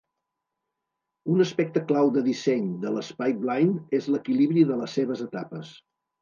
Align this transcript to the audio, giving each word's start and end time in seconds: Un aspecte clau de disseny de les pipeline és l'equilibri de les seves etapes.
Un 1.33 1.43
aspecte 1.43 1.83
clau 1.91 2.09
de 2.15 2.23
disseny 2.27 2.71
de 2.85 2.95
les 2.95 3.11
pipeline 3.19 3.77
és 3.99 4.09
l'equilibri 4.15 4.65
de 4.73 4.81
les 4.81 4.97
seves 5.01 5.23
etapes. 5.29 5.77